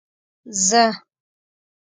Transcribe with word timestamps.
زه. 0.67 0.83